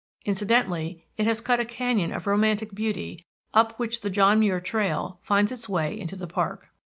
Incidentally, 0.25 1.05
it 1.15 1.27
has 1.27 1.41
cut 1.41 1.59
a 1.59 1.63
canyon 1.63 2.11
of 2.11 2.25
romantic 2.25 2.73
beauty, 2.73 3.23
up 3.53 3.77
which 3.77 4.01
the 4.01 4.09
John 4.09 4.39
Muir 4.39 4.59
Trail 4.59 5.19
finds 5.21 5.51
its 5.51 5.69
way 5.69 5.95
into 5.99 6.15
the 6.15 6.25
park. 6.25 6.69